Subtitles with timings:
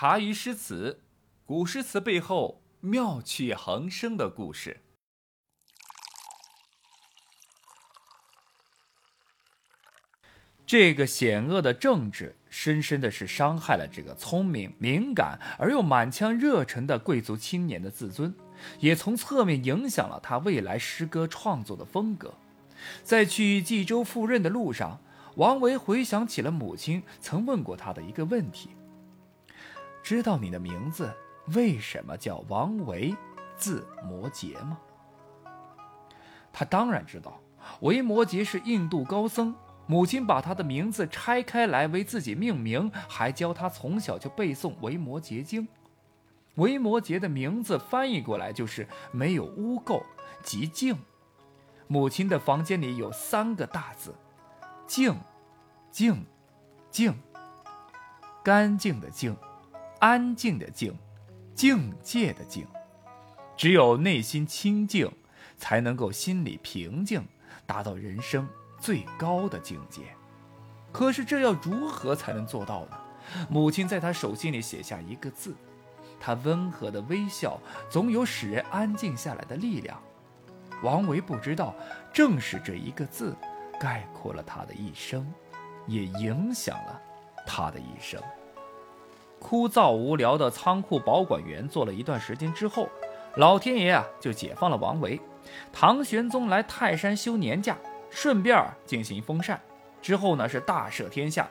[0.00, 1.02] 茶余诗词，
[1.44, 4.80] 古诗词背后妙趣横生的故事。
[10.64, 18.34] 这个险恶的政治，深深的是伤害了这个聪明、敏感而又满腔热忱的贵族青年的自尊，
[18.78, 22.32] 也从侧面影响了他未来诗歌创作的风格。
[23.02, 24.98] 在去冀州赴任的路上，
[25.36, 28.70] 王维回想起了母亲曾问过他的一个问题。
[30.10, 31.14] 知道你的名字
[31.54, 33.14] 为什么叫王维，
[33.54, 34.76] 字摩诘吗？
[36.52, 37.40] 他当然知道，
[37.82, 39.54] 维摩诘是印度高僧，
[39.86, 45.62] 母亲把他的名字拆开来为自己命名，还教他从小就背诵《维摩诘经》。
[46.56, 50.02] 维摩诘的名字翻译过来就是没有污垢，
[50.42, 50.98] 即净。
[51.86, 54.12] 母亲的房间里有三个大字：
[54.88, 55.16] 净，
[55.92, 56.26] 净，
[56.90, 57.16] 净，
[58.42, 59.36] 干净的净。
[60.00, 60.96] 安静的静，
[61.54, 62.66] 境界的境，
[63.54, 65.12] 只有内心清净，
[65.58, 67.22] 才能够心里平静，
[67.66, 70.00] 达到人生最高的境界。
[70.90, 72.98] 可是这要如何才能做到呢？
[73.50, 75.54] 母亲在他手心里写下一个字，
[76.18, 77.60] 他温和的微笑，
[77.90, 80.00] 总有使人安静下来的力量。
[80.82, 81.74] 王维不知道，
[82.10, 83.36] 正是这一个字，
[83.78, 85.30] 概括了他的一生，
[85.86, 86.98] 也影响了
[87.46, 88.18] 他的一生。
[89.40, 92.88] 枯燥无聊的仓库保管员做了一段时间之后，
[93.36, 95.20] 老天爷啊就解放了王维。
[95.72, 97.76] 唐玄宗来泰山休年假，
[98.10, 99.60] 顺便进行封禅。
[100.00, 101.48] 之后呢是大赦天下。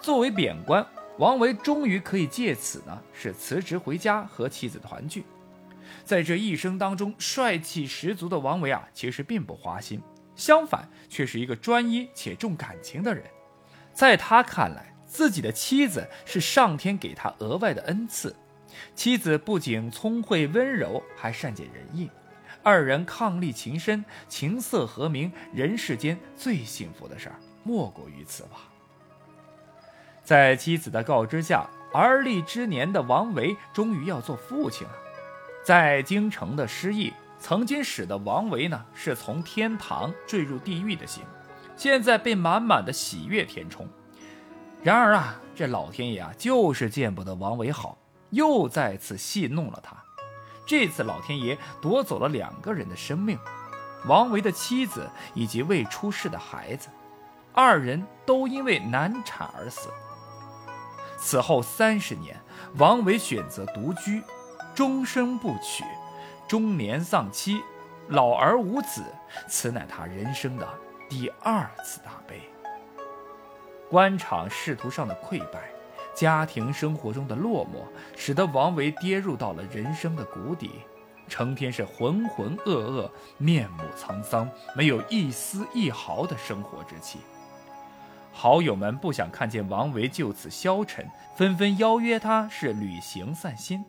[0.00, 0.86] 作为贬官，
[1.18, 5.24] 王维终于可以借此呢是辞职回家和妻子团聚。
[6.04, 10.00] 在这一生当中，帅气十足的王维啊，其实并不花心，
[10.34, 13.24] 相反却是一个专一且重感情的人。
[13.92, 18.34] 在他看来，自己的妻子是上天给他额外的恩赐，
[18.94, 22.10] 妻子不仅聪慧温柔，还善解人意，
[22.62, 28.70] 二人伉俪情深，琴瑟和鸣，人世间最幸福的事儿莫过于此吧。
[30.24, 34.94] 在妻子的告知下，而立之年的王维终于要做父亲了。
[35.62, 41.22] 在京城的失意，曾经使得王维呢是从天堂坠入地狱的心，
[41.76, 43.86] 现在被满满的喜悦填充。
[44.82, 47.96] 然而啊，这老天爷啊，就是见不得王维好，
[48.30, 49.96] 又再次戏弄了他。
[50.66, 53.38] 这次老天爷夺走了两个人的生命，
[54.06, 56.88] 王维的妻子以及未出世的孩子，
[57.52, 59.88] 二人都因为难产而死。
[61.16, 62.36] 此后三十年，
[62.76, 64.20] 王维选择独居，
[64.74, 65.84] 终生不娶，
[66.48, 67.62] 中年丧妻，
[68.08, 69.04] 老而无子，
[69.48, 70.68] 此乃他人生的
[71.08, 72.51] 第二次大悲。
[73.92, 75.70] 官场仕途上的溃败，
[76.14, 77.84] 家庭生活中的落寞，
[78.16, 80.70] 使得王维跌入到了人生的谷底，
[81.28, 87.18] 成天是浑浑噩噩，面目沧桑，没有一丝一毫的生活之气。
[88.32, 93.84] 好友们不想看见王维就此消沉，纷纷邀约他是旅行散心。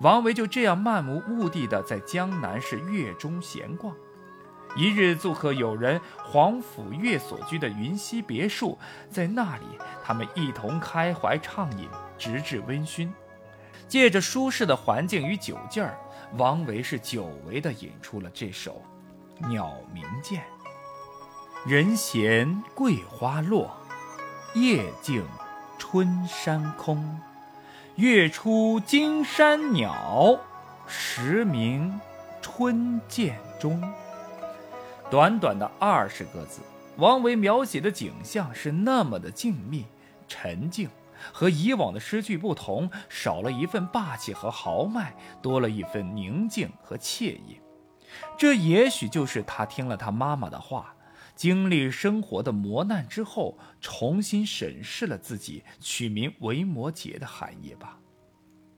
[0.00, 3.96] 王维就这样漫无目的的在江南是月中闲逛。
[4.76, 8.78] 一日做客友人黄甫岳所居的云溪别墅，
[9.10, 9.64] 在那里，
[10.04, 11.88] 他们一同开怀畅饮，
[12.18, 13.10] 直至微醺。
[13.88, 15.96] 借着舒适的环境与酒劲儿，
[16.36, 18.82] 王维是久违的引出了这首
[19.48, 20.42] 《鸟鸣涧》：
[21.70, 23.74] 人闲桂花落，
[24.54, 25.24] 夜静
[25.78, 27.18] 春山空。
[27.94, 30.38] 月出惊山鸟，
[30.86, 31.98] 时鸣
[32.42, 33.82] 春涧中。
[35.08, 36.60] 短短的二十个字，
[36.96, 39.84] 王维描写的景象是那么的静谧、
[40.26, 40.88] 沉静，
[41.32, 47.60] 和以往的诗句不同，少了一份霸气和豪迈，多了一份宁静和惬意。
[48.36, 50.96] 这也许就是他听了他妈妈的话，
[51.36, 57.96] 经历生活的磨难之后，重新审视了自己取名维摩诘的含义吧。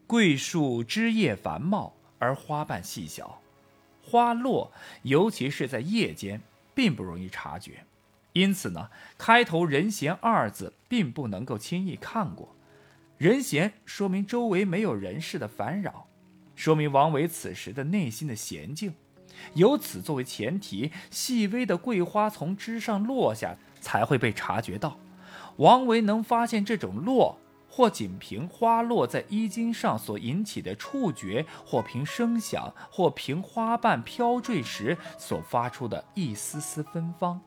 [0.07, 3.41] 桂树枝叶繁茂，而花瓣细小。
[4.09, 4.73] 花落，
[5.03, 6.41] 尤其是在夜间，
[6.75, 7.85] 并不容易察觉，
[8.33, 8.89] 因此呢，
[9.19, 12.57] 开头“人闲”二字并不能够轻易看过。
[13.19, 16.07] 人闲说明周围没有人事的烦扰，
[16.57, 18.95] 说明王维此时的内心的娴静。
[19.55, 24.99] 由此作为前提，细微的桂花从枝上落下，才会被察觉到。
[25.57, 27.39] 王维能发现这种落。
[27.79, 37.41] 或仅凭花落在衣襟上所引起的触觉，或凭声响，或凭花瓣飘坠时所发出的一丝丝芬芳。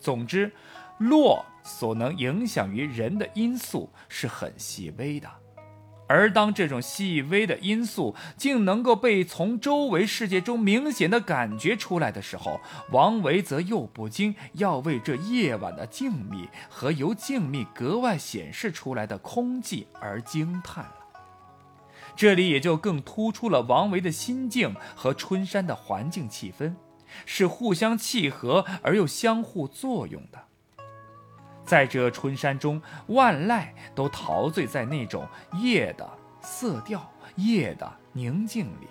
[0.00, 0.52] 总之，
[0.98, 5.30] 落所能影响于人的因素是很细微的，
[6.12, 12.60] 而当这种细微的因素竟能够被从周围世界中明显的感觉出来的时候，
[12.90, 20.84] 王维则又不禁要为这夜晚的静谧和由静谧格外显示出来的空寂而惊叹。
[22.16, 26.74] 这里也就更突出了王维的心境和春山的环境气氛，
[27.24, 30.49] 是互相契合而又相互作用的。
[31.70, 35.24] 在这春山中，万籁都陶醉在那种
[35.62, 36.10] 夜的
[36.42, 38.88] 色调、夜的宁静里。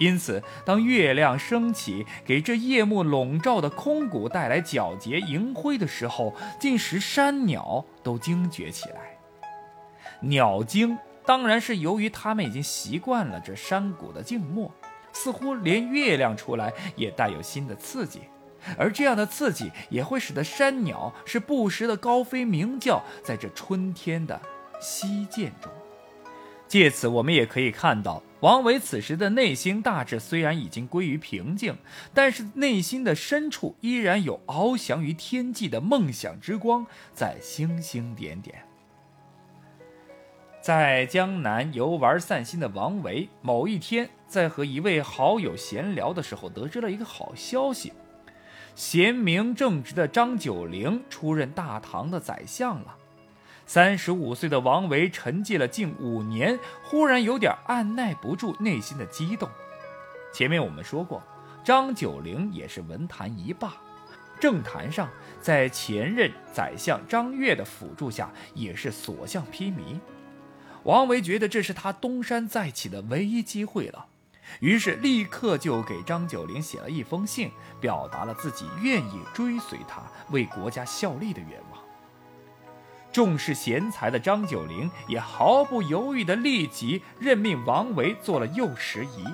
[0.00, 9.16] 因此，当月亮升起，给这夜幕笼罩的空谷带来皎洁银辉的时候，竟使山鸟都惊觉起来。
[10.18, 14.68] 鸟惊，当然是由于它们已经习惯了这山谷的静默，
[15.12, 18.22] 似乎连月亮出来也带有新的刺激。
[18.76, 24.40] 而这样的刺激也会使得山鸟是不时的高飞鸣叫，在这春天的
[24.80, 25.70] 溪涧中。
[26.66, 31.78] 借此，我们也可以看到，王维此时的内心大致虽然已经归于平静，
[32.12, 38.58] 但是内心的深处依然有翱翔于天际的梦想之光在星星点点。
[40.60, 47.94] 在江南游玩散心的王维，某一天在和一位好友闲聊的时候，得知了一个好消息。
[48.78, 52.94] 贤明正直的张九龄出任大唐的宰相了。
[53.66, 59.48] 三十五岁的王维沉寂了近五年，忽然有点按耐不住内心的激动。
[60.32, 61.20] 前面我们说过，
[61.64, 63.74] 张九龄也是文坛一霸，
[64.38, 65.10] 政坛上
[65.40, 69.98] 在前任宰相张悦的辅助下，也是所向披靡。
[70.84, 74.06] 王维觉得这是他东山再起的唯一机会了。
[74.60, 77.50] 于是立刻就给张九龄写了一封信，
[77.80, 81.80] 表达了自己愿意追随他、为国家效力的愿望。
[83.10, 89.24] 重视贤才的张九龄也毫不犹豫地立即任命王维做了右拾遗。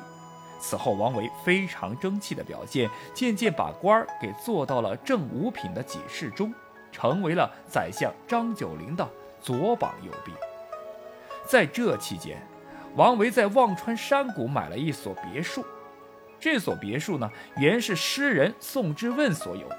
[0.61, 6.55] 此后，王维非常争气的表现，渐渐把官儿给做到了正五品的给事中，
[6.91, 9.07] 成为了宰相张九龄的
[9.43, 10.33] 左膀右臂。
[11.47, 12.41] 在这期间，
[12.97, 15.65] 王维在忘川山谷买了一所别墅，
[16.39, 19.79] 这所别墅呢，原是诗人宋之问所有的。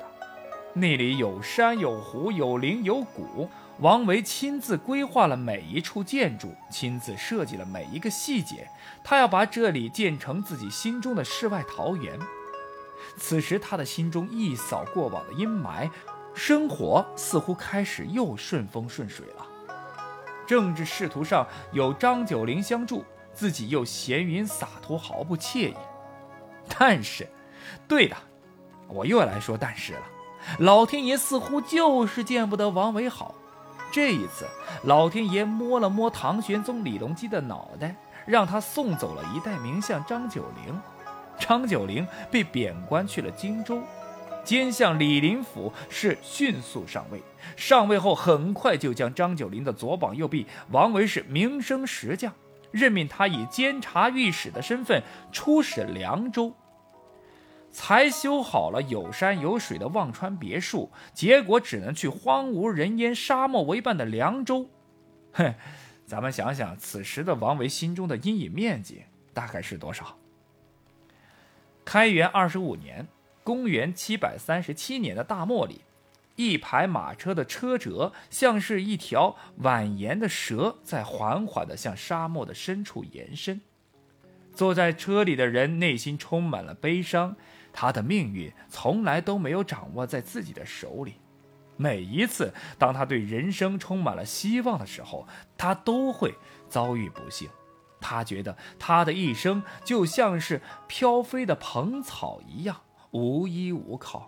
[0.73, 8.67] 那里有山有湖有林有谷，王维亲自规划了每一处建筑，亲自设计了每一个细节。
[9.01, 12.19] 他要把这里建成自己心中的世外桃源。
[13.15, 15.89] 此时他的心中一扫过往的阴霾，
[16.33, 19.47] 生活似乎开始又顺风顺水了。
[20.45, 23.03] 政治仕途上有张九龄相助，
[23.33, 25.75] 自己又闲云洒脱，毫不惬意。
[26.77, 27.27] 但是，
[27.87, 28.15] 对的，
[28.87, 30.01] 我又来说但是了。
[30.59, 33.33] 老天爷似乎就是见不得王维好。
[33.91, 34.45] 这一次，
[34.83, 37.95] 老天爷摸了摸唐玄宗李隆基的脑袋，
[38.25, 40.79] 让他送走了一代名相张九龄。
[41.39, 43.79] 张九龄被贬官去了荆州。
[44.45, 47.21] 奸相李林甫是迅速上位，
[47.57, 52.31] 上位后很快就将张九龄的左膀右臂王维是名声实降，
[52.71, 55.01] 任命他以监察御史的身份
[55.31, 56.53] 出使凉州。
[57.71, 64.69] 才修好了有山有水的忘川别墅，结果只能去荒无人烟、沙漠为伴的凉州。
[65.33, 65.53] 哼，
[66.05, 70.15] 咱们想想，此时的王维心中的阴影面积大概是多少？
[71.83, 73.05] 开元二十五年。
[73.45, 75.81] 公元七百三十七年的大漠里，
[76.35, 83.61] 一排马车的车辙像是一条蜿蜒的蛇，在缓缓地向沙漠的深处延伸。
[84.51, 87.35] 坐在车里的人内心充满了悲伤，
[87.71, 91.13] 他的命运从来都没有掌握在自己的手里。
[91.77, 96.33] 每一次当他对人生充满了希望的时候，他都会
[96.67, 97.47] 遭遇不幸。
[98.01, 102.81] 他觉得他的一生就像是飘飞的蓬草一样。
[103.15, 104.27] 无依无靠，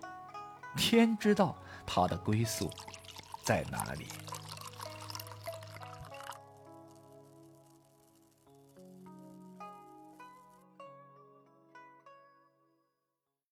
[0.74, 1.54] 天知道
[1.86, 2.70] 他的归宿
[3.44, 4.06] 在哪里。